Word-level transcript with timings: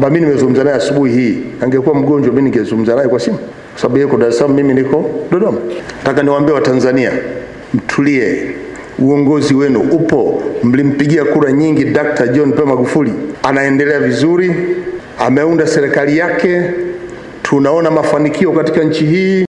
Kama 0.00 0.10
mimi 0.12 0.26
nimezungumza 0.26 0.64
naye 0.64 0.76
asubuhi 0.76 1.12
hii, 1.12 1.38
angekuwa 1.60 1.94
mgonjwa, 1.94 2.32
mimi 2.34 2.50
ningezungumza 2.50 2.94
naye 2.96 3.08
kwa 3.08 3.20
simu, 3.20 3.38
kwa 3.72 3.80
sababu 3.82 3.98
yuko 4.00 4.16
Dar 4.16 4.28
es 4.28 4.38
Salaam, 4.38 4.56
mimi 4.56 4.74
niko 4.74 5.10
Dodoma. 5.30 5.58
Nataka 5.98 6.22
niwaambie 6.22 6.54
Watanzania, 6.54 7.12
mtulie. 7.74 8.42
Uongozi 8.98 9.54
wenu 9.54 9.80
upo, 9.80 10.42
mlimpigia 10.62 11.24
kura 11.24 11.52
nyingi 11.52 11.84
Dkt. 11.84 12.32
John 12.32 12.52
Pombe 12.52 12.64
Magufuli, 12.74 13.12
anaendelea 13.42 14.00
vizuri, 14.00 14.54
ameunda 15.18 15.66
serikali 15.66 16.18
yake, 16.18 16.62
tunaona 17.42 17.90
mafanikio 17.90 18.52
katika 18.52 18.84
nchi 18.84 19.06
hii. 19.06 19.38